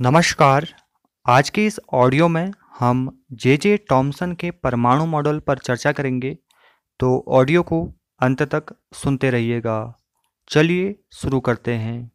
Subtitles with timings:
[0.00, 0.66] नमस्कार।
[1.26, 6.38] आज के इस ऑडियो में हम जे जे टॉमसन के परमाणु मॉडल पर चर्चा करेंगे।
[7.00, 9.96] तो ऑडियो को अंत तक सुनते रहिएगा।
[10.48, 12.10] चलिए शुरू करते हैं।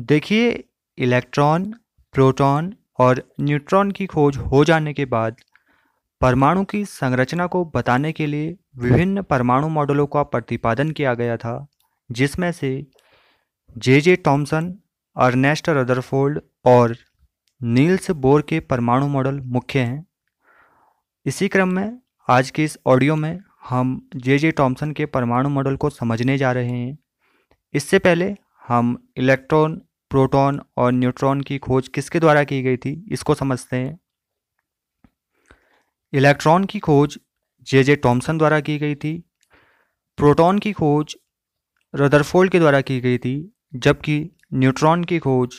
[0.00, 0.64] देखिए,
[0.98, 1.72] इलेक्ट्रॉन,
[2.12, 5.36] प्रोटॉन और न्यूट्रॉन की खोज हो जाने के बाद
[6.20, 11.66] परमाणु की संरचना को बताने के लिए विभिन्न परमाणु मॉडलों का प्रतिपादन किया गया था,
[12.10, 12.86] जिसमें से
[13.78, 14.74] J J Thomson
[15.18, 16.96] Ernest Rutherford और
[17.60, 20.06] नील्स बोर के परमाणु मॉडल मुख्य हैं।
[21.26, 25.76] इसी क्रम में आज के इस ऑडियो में हम जे जे टॉम्सन के परमाणु मॉडल
[25.76, 26.98] को समझने जा रहे हैं।
[27.74, 28.34] इससे पहले
[28.68, 29.76] हम इलेक्ट्रॉन,
[30.10, 33.98] प्रोटॉन और न्यूट्रॉन की खोज किसके द्वारा की गई थी, इसको समझते हैं।
[36.12, 37.18] इलेक्ट्रॉन की खोज
[37.66, 39.18] जे जे टॉम्सन द्वारा की गई थी।
[40.18, 41.16] प्रोटॉन की खोज
[41.94, 45.54] रदरफोल्ड के द्वारा की गई थी, जबकि न्यूट्रॉन की खोज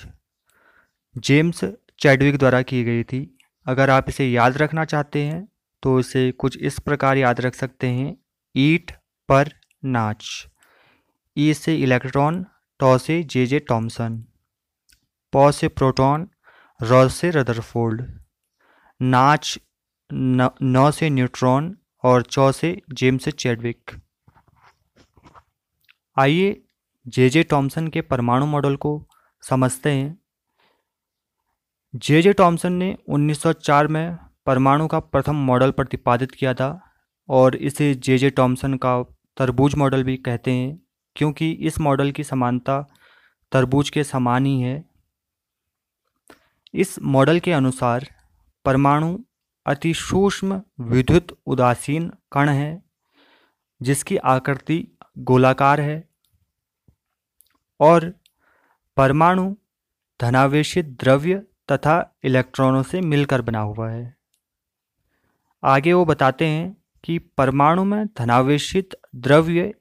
[1.16, 1.64] जेम्स
[2.00, 3.20] चैडविक द्वारा की गई थी।
[3.66, 5.48] अगर आप इसे याद रखना चाहते हैं
[5.84, 8.16] तो इसे कुछ इस प्रकार याद रख सकते हैं।
[8.56, 8.92] ईट
[9.30, 9.50] पर
[9.86, 10.26] नाच।
[11.38, 12.46] ई से इलेक्ट्रॉन,
[12.80, 14.24] टॉ से जे जे टॉमसन
[15.34, 16.28] पॉ से प्रोटॉन,
[16.80, 18.02] रॉ से रदरफोल्ड।
[19.00, 19.58] नाच
[20.10, 23.92] नौ से न्यूट्रॉन और चौ से जेम्स चैडविक।
[26.18, 26.62] आइए
[27.10, 29.08] जे जे टॉमसन के परमाणु मॉडल को
[29.44, 30.18] समझते हैं।
[31.96, 36.80] जे जे टॉमसन ने 1904 में परमाणु का प्रथम मॉडल प्रतिपादित किया था
[37.30, 39.02] और इसे जे जे टॉमसन का
[39.38, 40.82] तरबूज मॉडल भी कहते हैं,
[41.16, 42.82] क्योंकि इस मॉडल की समानता
[43.52, 44.84] तरबूज के समान ही है।
[46.74, 48.08] इस मॉडल के अनुसार
[48.66, 49.18] परमाणु
[49.66, 52.82] अति सूक्ष्म विद्युत उदासीन कण है,
[53.82, 54.88] जिसकी आकृति
[55.18, 56.09] गोलाकार है।
[57.80, 58.14] और
[58.98, 59.56] परमाणु
[60.20, 64.16] धनावेशित द्रव्य तथा इलेक्ट्रॉनों से मिलकर बना हुआ है।
[65.64, 69.74] आगे वो बताते हैं कि परमाणु में धनावेशित द्रव्य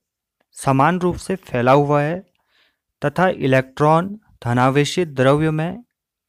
[0.52, 2.20] समान रूप से फैला हुआ है
[3.04, 5.84] तथा इलेक्ट्रॉन धनावेशित द्रव्य में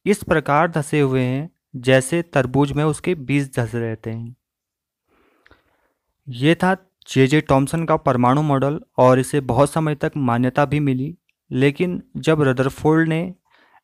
[0.06, 4.36] इस प्रकार धसे हुए हैं जैसे तरबूज में उसके बीज धस रहते हैं।
[6.28, 6.74] ये था
[7.08, 11.16] जे जे टॉमसन का परमाणु मॉडल और इसे बहुत समय तक मान्यता भी मिली।
[11.50, 13.22] लेकिन जब रदरफोल्ड ने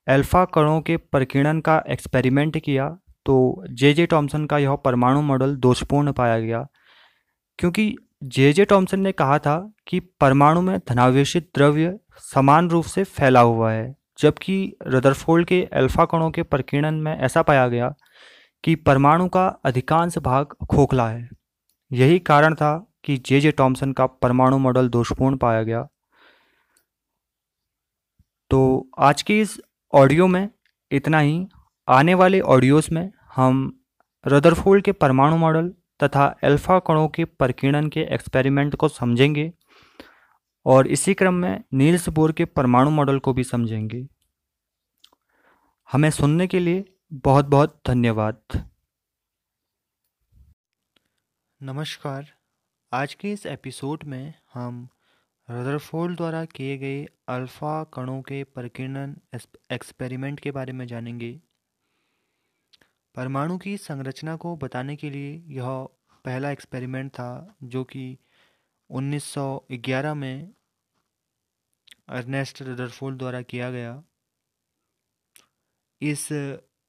[0.06, 2.88] अल्फ़ा कणों के प्रकीर्णन का एक्सपेरिमेंट किया
[3.27, 6.66] तो जे जे टॉम्सन का यह परमाणु मॉडल दोषपूर्ण पाया गया।
[7.59, 7.94] क्योंकि
[8.25, 9.56] जे जे टॉम्सन ने कहा था
[9.88, 11.99] कि परमाणु में धनावेशित द्रव्य
[12.34, 17.43] समान रूप से फैला हुआ है, जबकि रदरफोल्ड के अल्फ़ा कणों के प्रकीर्णन में ऐसा
[17.43, 17.94] पाया गया
[18.65, 21.28] कि परमाणु का अधिकांश भाग खोखला है।
[21.91, 25.87] यही कारण था कि जे जे टॉम्सन का परमाणु मॉडल दोषपूर्ण पाया गया।
[28.56, 29.61] तो आज के इस
[29.93, 30.50] ऑडियो में
[30.93, 31.47] इतना ही।
[31.89, 33.84] आने वाले ऑडियोज़ में हम
[34.27, 35.69] रदरफोल्ड के परमाणु मॉडल
[36.03, 39.53] तथा अल्फ़ा कणों के प्रकीर्णन के एक्सपेरिमेंट को समझेंगे
[40.67, 44.06] और इसी क्रम में नील्स बोर के परमाणु मॉडल को भी समझेंगे।
[45.93, 48.69] हमें सुनने के लिए बहुत बहुत धन्यवाद।
[51.62, 52.33] नमस्कार।
[52.93, 54.88] आज के इस एपिसोड में हम
[55.51, 59.17] रदरफोल्ड द्वारा किए गए अल्फ़ा कणों के प्रकीर्णन
[59.73, 61.41] एक्सपेरिमेंट के बारे में जानेंगे।
[63.15, 65.69] परमाणु की संरचना को बताने के लिए यह
[66.25, 68.19] पहला एक्सपेरिमेंट था, जो कि
[68.91, 70.53] 1911 में
[72.09, 74.03] अर्नेस्ट रदरफोल्ड द्वारा किया गया।
[76.03, 76.33] इस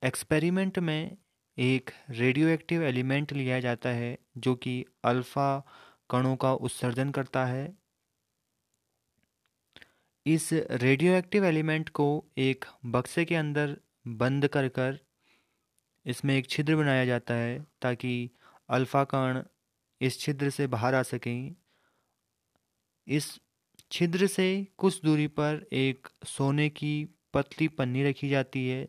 [0.04, 1.18] एक्सपेरिमेंट में
[1.58, 5.60] एक रेडियो एक्टिव एलिमेंट लिया जाता है, जो कि अल्फ़ा
[6.10, 7.87] कणों का उत्सर्जन करता है।
[10.28, 13.78] इस रेडियो एक्टिव एलिमेंट को एक बक्से के अंदर
[14.08, 15.00] बंद कर कर
[16.06, 18.32] इसमें एक छिद्र बनाया जाता है ताकि
[18.70, 19.44] अल्फ़ा कण
[20.02, 21.56] इस छिद्र से बाहर आ सकें।
[23.08, 23.40] इस
[23.92, 28.88] छिद्र से कुछ दूरी पर एक सोने की पतली पन्नी रखी जाती है,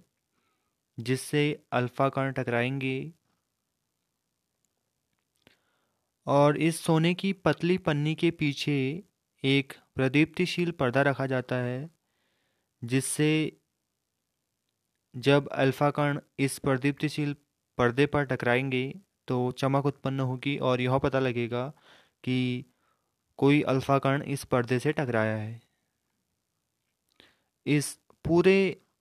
[1.00, 3.12] जिससे अल्फ़ा कण टकराएँगे।
[6.26, 9.04] और इस सोने की पतली पन्नी के पीछे
[9.44, 11.90] एक प्रदीप्तिशील पर्दा रखा जाता है,
[12.82, 13.30] जिससे
[15.14, 17.34] जब अल्फ़ा कण इस प्रदीप्तिशील
[17.78, 18.82] पर्दे पर टकराएँगे
[19.28, 21.66] तो चमक उत्पन्न होगी और यह पता लगेगा
[22.24, 22.64] कि
[23.38, 25.60] कोई अल्फ़ा कण इस पर्दे से टकराया है।
[27.66, 27.92] इस
[28.24, 28.56] पूरे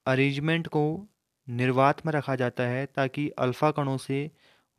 [0.06, 0.84] अरेंजमेंट को
[1.48, 4.30] निर्वात में रखा जाता है ताकि अल्फ़ा कणों से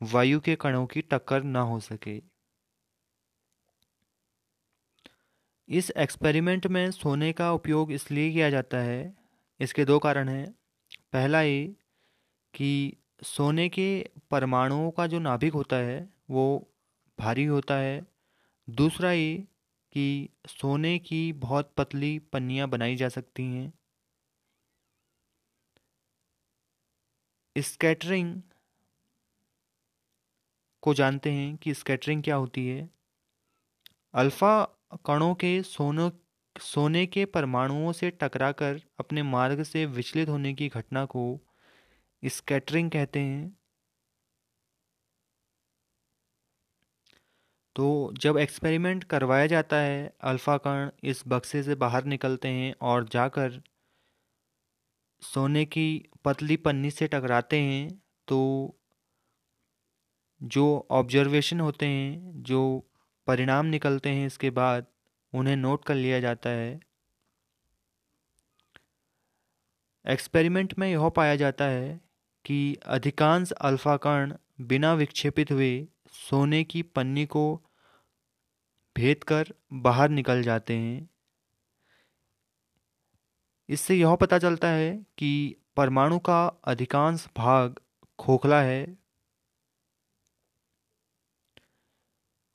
[0.01, 2.17] वायु के कणों की टक्कर ना हो सके।
[5.69, 9.13] इस एक्सपेरिमेंट में सोने का उपयोग इसलिए किया जाता है,
[9.59, 10.51] इसके दो कारण हैं।
[11.13, 11.75] पहला ये
[12.53, 16.71] कि सोने के परमाणुओं का जो नाभिक होता है, वो
[17.19, 18.01] भारी होता है।
[18.69, 19.37] दूसरा ये
[19.91, 23.73] कि सोने की बहुत पतली पन्नियाँ बनाई जा सकती हैं।
[27.55, 28.41] स्कैटरिंग
[30.83, 32.89] को जानते हैं कि स्कैटरिंग क्या होती है?
[34.13, 36.11] अल्फ़ा कणों के सोनो,
[36.55, 41.23] सोने के परमाणुओं से टकराकर अपने मार्ग से विचलित होने की घटना को
[42.23, 43.57] स्कैटरिंग कहते हैं।
[47.75, 53.07] तो जब एक्सपेरिमेंट करवाया जाता है, अल्फ़ा कण इस बक्से से बाहर निकलते हैं और
[53.09, 53.61] जाकर
[55.21, 55.87] सोने की
[56.25, 57.89] पतली पन्नी से टकराते हैं
[58.27, 58.39] तो
[60.41, 62.88] जो ऑब्जर्वेशन होते हैं, जो
[63.29, 64.85] परिणाम निकलते हैं इसके बाद,
[65.33, 66.79] उन्हें नोट कर लिया जाता है।
[70.05, 71.99] एक्सपेरिमेंट में यह पाया जाता है
[72.45, 77.43] कि अधिकांश अल्फ़ा कण बिना विक्षेपित हुए सोने की पन्नी को
[78.95, 81.09] भेद कर बाहर निकल जाते हैं।
[83.69, 85.31] इससे यह पता चलता है कि
[85.77, 87.79] परमाणु का अधिकांश भाग
[88.19, 88.97] खोखला है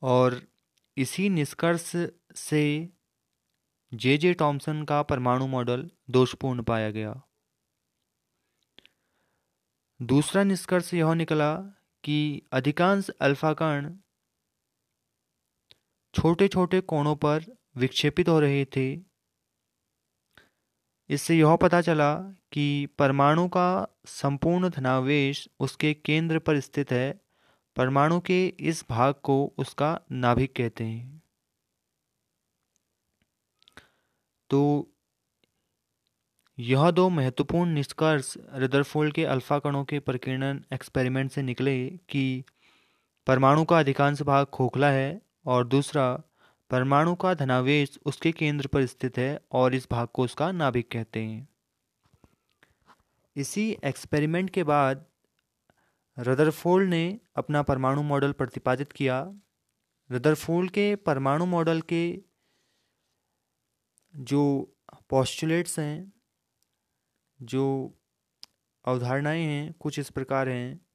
[0.03, 0.41] और
[0.97, 1.93] इसी निष्कर्ष
[2.37, 2.89] से
[3.95, 7.23] जे जे टॉमसन का परमाणु मॉडल दोषपूर्ण पाया गया।
[10.03, 11.57] दूसरा निष्कर्ष यह निकला
[12.05, 13.97] कि अधिकांश अल्फ़ा कण
[16.15, 17.45] छोटे छोटे कोणों पर
[17.77, 19.15] विक्षेपित हो रहे थे।
[21.11, 22.15] इससे यह पता चला
[22.53, 27.24] कि परमाणु का संपूर्ण धनावेश उसके केंद्र पर स्थित है
[27.77, 31.23] परमाणु के इस भाग को उसका नाभिक कहते हैं।
[34.51, 34.91] तो
[36.59, 42.45] यह दो महत्वपूर्ण निष्कर्ष रदरफोल्ड के अल्फ़ा कणों के प्रकीर्णन एक्सपेरिमेंट से निकले कि
[43.27, 46.23] परमाणु का अधिकांश भाग खोखला है और दूसरा,
[46.71, 51.23] परमाणु का धनावेश उसके केंद्र पर स्थित है और इस भाग को उसका नाभिक कहते
[51.23, 51.49] हैं।
[53.37, 55.05] इसी एक्सपेरिमेंट के बाद
[56.19, 59.35] रदरफोल्ड ने अपना परमाणु मॉडल प्रतिपादित किया।
[60.13, 62.23] रदरफोल्ड के परमाणु मॉडल के
[64.17, 64.73] जो
[65.11, 66.13] पॉस्टुलेट्स हैं,
[67.43, 67.95] जो
[68.85, 70.87] अवधारणाएँ हैं, कुछ इस प्रकार हैं।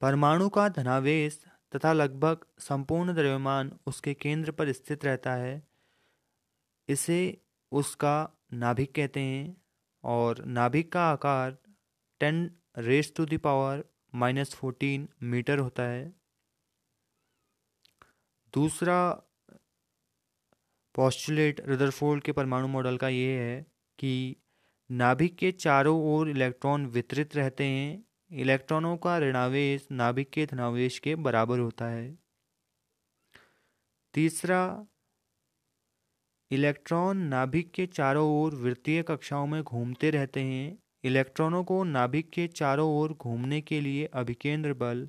[0.00, 1.44] परमाणु का धनावेश
[1.76, 5.68] तथा लगभग संपूर्ण द्रव्यमान उसके केंद्र पर स्थित रहता है।
[6.88, 9.62] इसे उसका नाभिक कहते हैं
[10.04, 11.58] और नाभिक का आकार
[12.20, 13.84] ten raise to the power
[14.14, 16.12] minus fourteen metre होता है।
[18.54, 19.10] दूसरा
[20.94, 23.66] पॉस्टुलेट रदरफोल्ड के परमाणु मॉडल का ये है
[23.98, 24.36] कि
[24.90, 31.14] नाभिक के चारों ओर इलेक्ट्रॉन वितरित रहते हैं। इलेक्ट्रॉनों का ऋणावेश नाभिक के धनावेश के
[31.14, 32.18] बराबर होता है।
[34.14, 34.86] तीसरा
[36.50, 42.46] इलेक्ट्रॉन नाभिक के चारों ओर वृत्तीय कक्षाओं में घूमते रहते हैं। इलेक्ट्रॉनों को नाभिक के
[42.46, 45.08] चारों ओर घूमने के लिए अभिकेंद्र बल,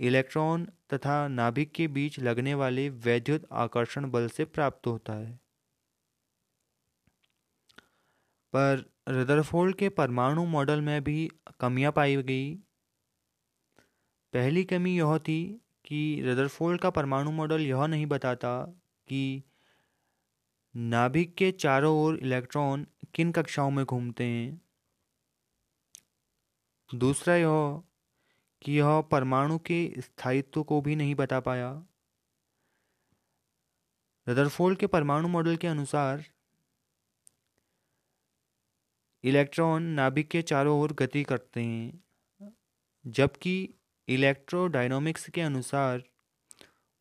[0.00, 0.64] इलेक्ट्रॉन
[0.94, 5.40] तथा नाभिक के बीच लगने वाले वैद्युत आकर्षण बल से प्राप्त होता है।
[8.52, 11.30] पर रदरफोल्ड के परमाणु मॉडल में भी
[11.60, 12.54] कमियाँ पाई गई।
[14.32, 18.62] पहली कमी यह थी कि रदरफोल्ड का परमाणु मॉडल यह नहीं बताता
[19.08, 19.42] कि
[20.76, 24.60] नाभिक के चारों ओर इलेक्ट्रॉन किन कक्षाओं में घूमते हैं।
[26.94, 27.82] दूसरा यह
[28.62, 31.70] कि यह परमाणु के स्थायित्व को भी नहीं बता पाया।
[34.28, 36.24] रदरफोल्ड के परमाणु मॉडल के अनुसार,
[39.24, 42.04] इलेक्ट्रॉन नाभिक के चारों ओर गति करते हैं,
[43.06, 43.74] जबकि
[44.08, 46.02] इलेक्ट्रोडायनामिक्स के अनुसार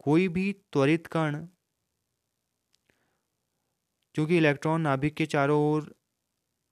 [0.03, 1.47] कोई भी त्वरित कण
[4.15, 5.95] क्योंकि इलेक्ट्रॉन नाभिक के चारों ओर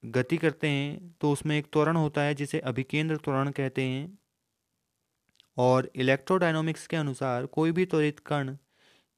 [0.03, 4.17] गति करते हैं तो उसमें एक त्वरण होता है जिसे अभिकेंद्र त्वरण कहते हैं।
[5.57, 8.55] और इलेक्ट्रोडायनामिक्स के अनुसार कोई भी त्वरित कण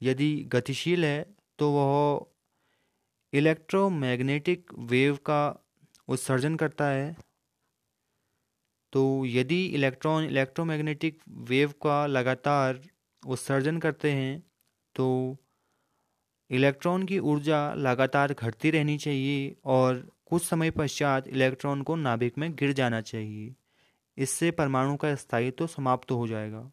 [0.02, 1.26] यदि गतिशील है
[1.60, 2.26] तो वह
[3.34, 5.44] इलेक्ट्रोमैग्नेटिक वेव का
[6.08, 7.16] उत्सर्जन करता है।
[8.94, 12.82] तो यदि इलेक्ट्रॉन इलेक्ट्रोमैग्नेटिक वेव का लगातार
[13.24, 14.40] उत्सर्जन करते हैं
[14.96, 15.08] तो
[16.50, 22.56] इलेक्ट्रॉन की ऊर्जा लगातार घटती रहनी चाहिए और कुछ समय पश्चात इलेक्ट्रॉन को नाभिक में
[22.56, 23.56] गिर जाना चाहिए।
[24.18, 26.72] इससे परमाणु का स्थायित्व तो समाप्त हो जाएगा।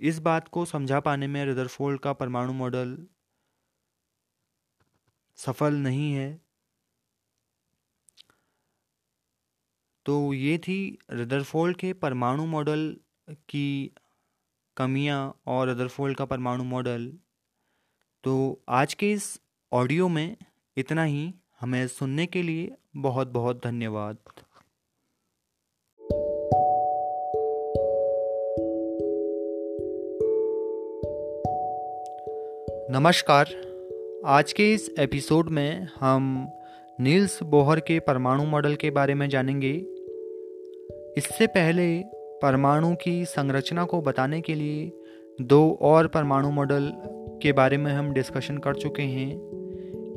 [0.00, 3.06] इस बात को समझा पाने में रदरफोल्ड का परमाणु मॉडल
[5.36, 6.40] सफल नहीं है।
[10.06, 12.96] तो ये थी रदरफोल्ड के परमाणु मॉडल
[13.30, 13.92] की
[14.76, 17.18] कमियाँ और रदरफोल्ड का परमाणु मॉडल।
[18.24, 19.40] तो आज के इस
[19.72, 20.36] ऑडियो में
[20.76, 24.16] इतना ही। हमें सुनने के लिए बहुत बहुत धन्यवाद।
[32.90, 33.46] नमस्कार।
[34.26, 36.52] आज के इस एपिसोड में हम
[37.00, 39.72] नील्स बोहर के परमाणु मॉडल के बारे में जानेंगे।
[41.16, 42.02] इससे पहले
[42.42, 44.92] परमाणु की संरचना को बताने के लिए
[45.40, 46.92] दो और परमाणु मॉडल
[47.42, 49.57] के बारे में हम डिस्कशन कर चुके हैं।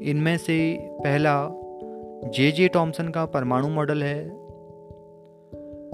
[0.01, 1.49] इनमें से पहला
[2.33, 4.29] जे जे टॉम्सन का परमाणु मॉडल है।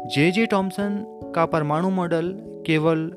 [0.07, 2.35] जे जे टॉम्सन का परमाणु मॉडल
[2.67, 3.09] केवल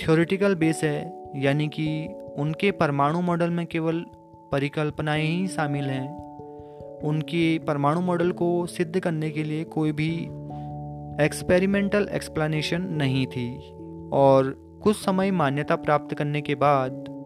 [0.00, 2.08] थ्योरेटिकल बेस है, यानी कि
[2.38, 4.04] उनके परमाणु मॉडल में केवल
[4.52, 6.28] परिकल्पनाएँ ही शामिल हैं।
[7.04, 10.28] उनके परमाणु मॉडल को सिद्ध करने के लिए कोई भी
[11.24, 13.58] एक्सपेरिमेंटल एक्सप्लेनेशन नहीं थी
[14.12, 17.17] और कुछ समय मान्यता प्राप्त करने के बाद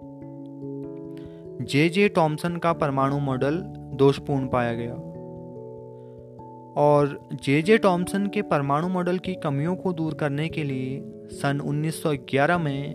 [1.63, 3.63] जे जे टॉमसन का परमाणु मॉडल
[3.95, 4.95] दोषपूर्ण पाया गया।
[6.77, 11.61] और जे जे टॉमसन के परमाणु मॉडल की कमियों को दूर करने के लिए सन
[11.61, 12.95] 1911 में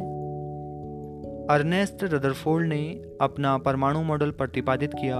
[1.50, 5.18] अर्नेस्ट रदरफोल्ड ने अपना परमाणु मॉडल प्रतिपादित किया।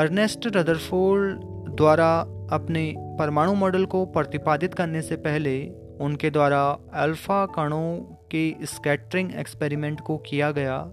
[0.00, 1.40] अर्नेस्ट रदरफोल्ड
[1.76, 2.20] द्वारा
[2.52, 7.96] अपने परमाणु मॉडल को प्रतिपादित करने से पहले उनके द्वारा अल्फ़ा कणों
[8.30, 10.90] के स्कैटरिंग एक्सपेरिमेंट को किया गया।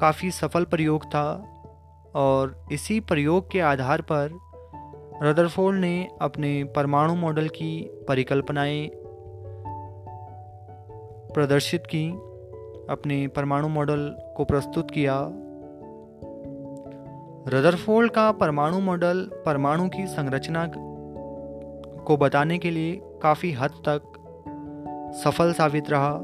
[0.00, 1.44] काफ़ी सफल प्रयोग था
[2.14, 4.38] और इसी प्रयोग के आधार पर
[5.22, 8.90] रदरफोल्ड ने अपने परमाणु मॉडल की परिकल्पनाएँ
[11.34, 12.10] प्रदर्शित की,
[12.90, 15.28] अपने परमाणु मॉडल को प्रस्तुत किया।
[17.48, 20.70] रदरफोल्ड का परमाणु मॉडल परमाणु की संरचना
[22.04, 24.02] को बताने के लिए काफ़ी हद तक
[25.24, 26.20] सफल साबित रहा।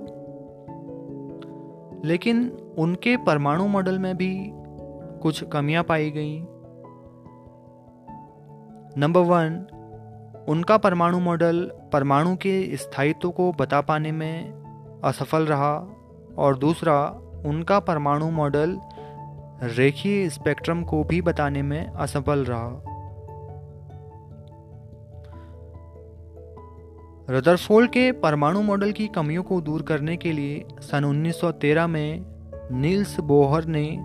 [2.05, 4.51] लेकिन उनके परमाणु मॉडल में भी
[5.23, 6.41] कुछ कमियाँ पाई गई।
[9.01, 9.67] नंबर वन
[10.49, 14.53] उनका परमाणु मॉडल परमाणु के स्थायित्व को बता पाने में
[15.05, 15.75] असफल रहा
[16.39, 17.07] और दूसरा,
[17.47, 18.79] उनका परमाणु मॉडल
[19.63, 22.69] रेखीय स्पेक्ट्रम को भी बताने में असफल रहा।
[27.31, 32.40] रदरफोल्ड के परमाणु मॉडल की कमियों को दूर करने के लिए सन 1913 में
[32.73, 33.99] नील्स बोहर ने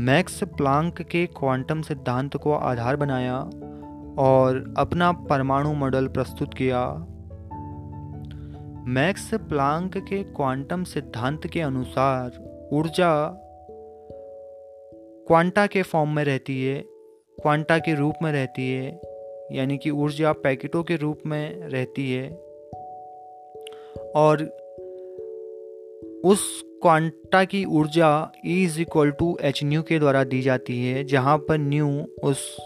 [0.00, 3.38] मैक्स प्लांक के क्वांटम सिद्धांत को आधार बनाया
[4.18, 6.94] और अपना परमाणु मॉडल प्रस्तुत किया।
[8.88, 12.30] मैक्स प्लांक के क्वांटम सिद्धांत के अनुसार
[12.72, 13.38] ऊर्जा
[15.28, 16.84] क्वांटा के फॉर्म में रहती है,
[17.42, 19.00] क्वांटा के रूप में रहती है,
[19.52, 22.30] यानी कि ऊर्जा पैकेटों के रूप में रहती है।
[24.16, 24.42] और
[26.24, 31.04] उस क्वांटा की ऊर्जा E is equal to H nu के द्वारा दी जाती है,
[31.04, 32.58] जहाँ पर न्यू उस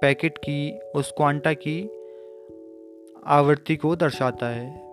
[0.00, 1.90] पैकेट की, उस क्वांटा की
[3.26, 4.84] आवृत्ति को दर्शाता है।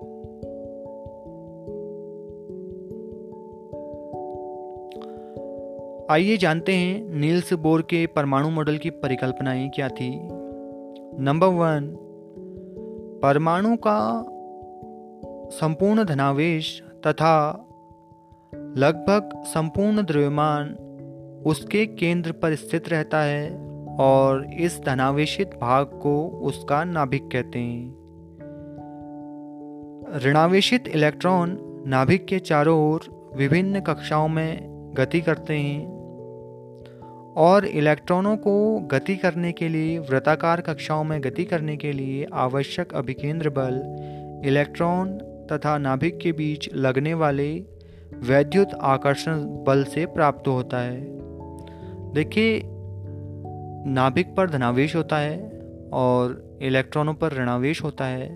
[6.12, 10.20] आइए जानते हैं नील्स बोर के परमाणु मॉडल की परिकल्पनाएँ क्या थी।
[11.24, 11.96] नंबर वन
[13.24, 14.26] परमाणु का
[15.50, 17.68] संपूर्ण धनावेश तथा
[18.78, 20.70] लगभग संपूर्ण द्रव्यमान
[21.46, 23.58] उसके केंद्र पर स्थित रहता है
[24.00, 28.02] और इस धनावेशित भाग को उसका नाभिक कहते हैं।
[30.20, 34.60] ऋणावेशित इलेक्ट्रॉन नाभिक के चारों ओर विभिन्न कक्षाओं में
[34.98, 35.88] गति करते हैं
[37.38, 42.94] और इलेक्ट्रॉनों को गति करने के लिए, वृत्ताकार कक्षाओं में गति करने के लिए आवश्यक
[42.94, 43.82] अभिकेंद्र बल,
[44.46, 45.18] इलेक्ट्रॉन
[45.52, 47.66] तथा नाभिक के बीच लगने वाले
[48.14, 51.02] वैद्युत आकर्षण बल से प्राप्त होता है।
[52.14, 52.62] देखिए,
[53.92, 55.60] नाभिक पर धनावेश होता है
[55.94, 58.36] और इलेक्ट्रॉनों पर ऋणावेश होता है।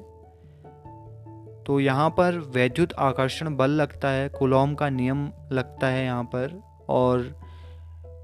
[1.63, 6.61] तो यहाँ पर वैद्युत आकर्षण बल लगता है, कुलॉम का नियम लगता है यहाँ पर
[6.89, 7.39] और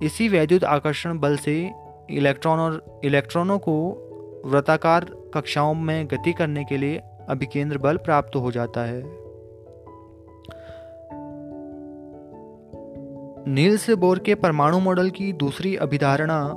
[0.04, 1.72] इसी वैद्युत आकर्षण बल से
[2.10, 4.08] इलेक्ट्रॉन और इलेक्ट्रॉनों को
[4.46, 9.21] वृत्ताकार कक्षाओं में गति करने के लिए अभिकेंद्र बल प्राप्त हो जाता है।
[13.48, 16.54] नील्स बोर के परमाणु मॉडल की दूसरी अभिधारणा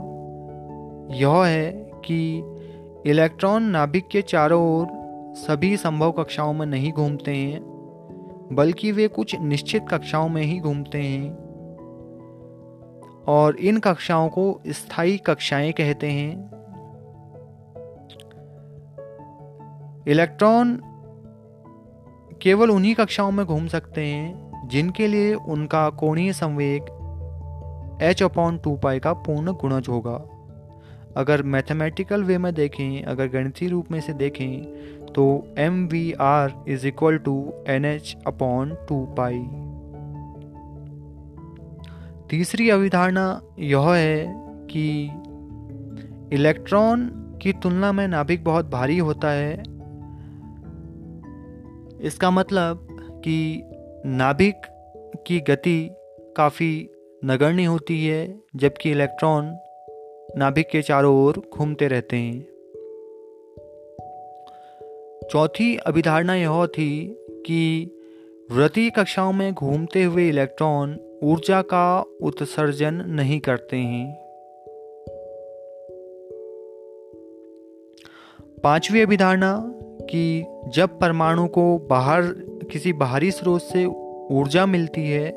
[1.10, 2.42] यह है कि
[3.06, 4.86] इलेक्ट्रॉन नाभिक के चारों ओर
[5.34, 7.60] सभी संभव कक्षाओं में नहीं घूमते हैं,
[8.52, 11.34] बल्कि वे कुछ निश्चित कक्षाओं में ही घूमते हैं।
[13.26, 16.50] और इन कक्षाओं को स्थायी कक्षाएँ कहते हैं।
[20.08, 20.80] इलेक्ट्रॉन
[22.42, 26.92] केवल उन्हीं कक्षाओं में घूम सकते हैं जिनके लिए उनका कोणीय संवेग
[28.02, 30.16] एच अपॉन टू पाई का पूर्ण गुणज होगा।
[31.16, 35.26] अगर मैथमेटिकल वे में देखें, अगर गणितीय रूप में से देखें तो
[35.59, 39.38] M V R is equal to N H upon two pi
[42.30, 44.25] तीसरी अवधारणा यह है
[44.71, 44.87] कि
[46.37, 47.06] इलेक्ट्रॉन
[47.42, 49.54] की तुलना में नाभिक बहुत भारी होता है।
[52.00, 52.87] इसका मतलब
[53.25, 53.37] कि
[54.06, 54.54] नाभिक
[55.26, 55.90] की गति
[56.37, 56.90] काफ़ी
[57.25, 59.58] नगण्य होती है, जबकि इलेक्ट्रॉन
[60.37, 62.40] नाभिक के चारों ओर घूमते रहते हैं।
[65.30, 67.90] चौथी अभिधारणा यह थी कि
[68.50, 74.14] व्रती कक्षाओं में घूमते हुए इलेक्ट्रॉन ऊर्जा का उत्सर्जन नहीं करते हैं।
[78.62, 79.64] पांचवी अभिधारणा
[80.11, 82.23] कि जब परमाणु को बाहर
[82.64, 83.85] किसी बाहरी स्रोत से
[84.30, 85.30] ऊर्जा मिलती है,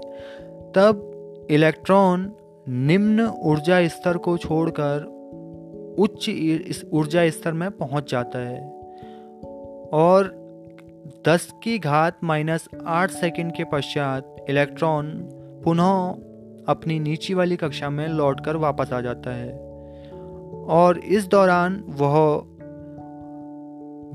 [0.75, 1.13] तब
[1.51, 2.31] इलेक्ट्रॉन
[2.69, 5.17] निम्न ऊर्जा स्तर को छोड़कर
[5.99, 6.29] उच्च
[6.93, 8.69] ऊर्जा स्तर में पहुँच जाता है।
[9.93, 10.47] और
[11.25, 15.09] 10 की घात माइनस आठ सेकेंड के पश्चात इलेक्ट्रॉन
[15.63, 16.09] पुनः
[16.67, 19.59] अपनी नीची वाली कक्षा में लौटकर वापस आ जाता है।
[20.65, 22.43] और इस दौरान वह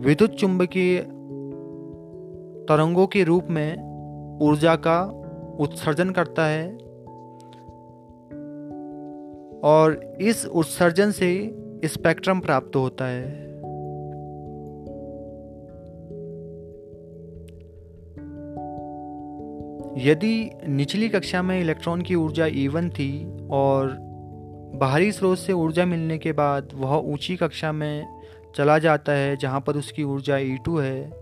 [0.05, 1.07] विद्युत चुंबकीय
[2.69, 3.93] तरंगों के रूप में
[4.43, 5.03] ऊर्जा का
[5.61, 6.73] उत्सर्जन करता है
[9.61, 13.43] और इस उत्सर्जन से स्पेक्ट्रम प्राप्त होता है।
[20.11, 23.99] यदि निचली कक्षा में इलेक्ट्रॉन की ऊर्जा इवन थी और
[24.75, 28.21] बाहरी स्रोत से ऊर्जा मिलने के बाद वह ऊँची कक्षा में
[28.57, 31.22] चला जाता है जहाँ पर उसकी ऊर्जा ई टू है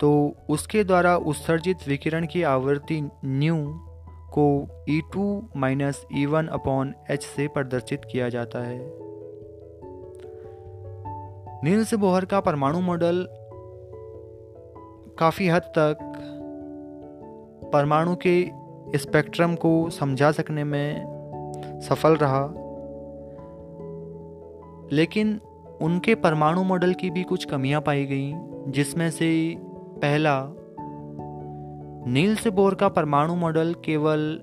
[0.00, 3.56] तो उसके द्वारा उत्सर्जित विकिरण की आवृत्ति न्यू
[4.32, 4.46] को
[4.90, 8.78] E two minus E one upon H से प्रदर्शित किया जाता है।
[11.64, 13.26] नील्स बोहर का परमाणु मॉडल
[15.18, 15.98] काफ़ी हद तक
[17.72, 18.36] परमाणु के
[18.98, 22.42] स्पेक्ट्रम को समझा सकने में सफल रहा,
[24.92, 25.40] लेकिन
[25.82, 28.32] उनके परमाणु मॉडल की भी कुछ कमियाँ पाई गई,
[28.72, 29.30] जिसमें से
[29.96, 30.52] पहला
[32.06, 34.38] नील्स बोर का परमाणु मॉडल केवल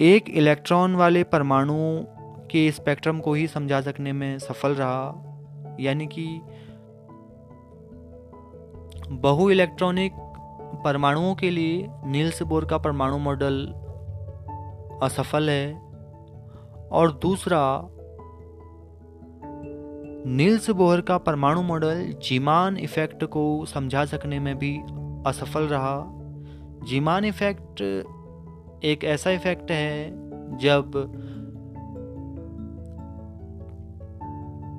[0.00, 2.02] एक इलेक्ट्रॉन वाले परमाणु
[2.50, 5.12] के स्पेक्ट्रम को ही समझा सकने में सफल रहा,
[5.80, 6.40] यानी कि
[9.10, 10.12] बहु इलेक्ट्रॉनिक
[10.84, 13.66] परमाणुओं के लिए नील्स बोर का परमाणु मॉडल
[15.02, 15.74] असफल है।
[16.92, 17.88] और दूसरा
[20.26, 24.78] नील्स बोहर का परमाणु मॉडल जीमान इफ़ेक्ट को समझा सकने में भी
[25.26, 26.04] असफल रहा।
[26.84, 27.82] जीमान इफ़ेक्ट
[28.84, 30.10] एक ऐसा इफ़ेक्ट है
[30.58, 30.92] जब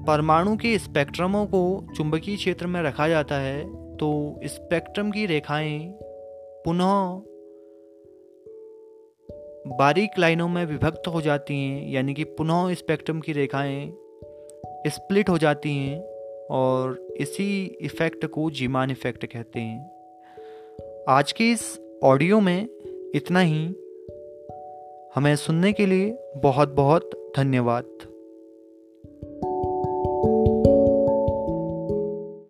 [0.08, 3.64] परमाणु के स्पेक्ट्रमों को चुंबकीय क्षेत्र में रखा जाता है
[3.98, 5.80] तो स्पेक्ट्रम की रेखाएँ
[6.66, 7.22] पुनः
[9.78, 13.94] बारीक लाइनों में विभक्त हो जाती हैं, यानी कि पुनः स्पेक्ट्रम की रेखाएँ
[14.88, 16.02] स्प्लिट हो जाती हैं
[16.52, 19.92] और इसी इफ़ेक्ट को जीमान इफ़ेक्ट कहते हैं।
[21.10, 22.64] आज के इस ऑडियो में
[23.16, 23.66] इतना ही।
[25.16, 28.15] हमें सुनने के लिए बहुत बहुत धन्यवाद।